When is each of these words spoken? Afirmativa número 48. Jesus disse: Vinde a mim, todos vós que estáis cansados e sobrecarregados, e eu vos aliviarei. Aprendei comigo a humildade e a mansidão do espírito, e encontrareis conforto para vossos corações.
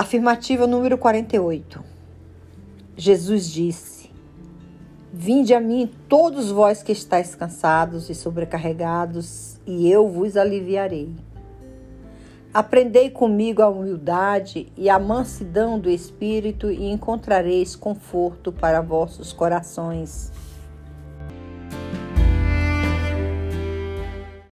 Afirmativa 0.00 0.66
número 0.66 0.96
48. 0.96 1.84
Jesus 2.96 3.50
disse: 3.50 4.10
Vinde 5.12 5.52
a 5.52 5.60
mim, 5.60 5.90
todos 6.08 6.50
vós 6.50 6.82
que 6.82 6.90
estáis 6.90 7.34
cansados 7.34 8.08
e 8.08 8.14
sobrecarregados, 8.14 9.60
e 9.66 9.90
eu 9.90 10.08
vos 10.08 10.38
aliviarei. 10.38 11.14
Aprendei 12.54 13.10
comigo 13.10 13.60
a 13.60 13.68
humildade 13.68 14.72
e 14.74 14.88
a 14.88 14.98
mansidão 14.98 15.78
do 15.78 15.90
espírito, 15.90 16.70
e 16.70 16.90
encontrareis 16.90 17.76
conforto 17.76 18.50
para 18.50 18.80
vossos 18.80 19.34
corações. 19.34 20.32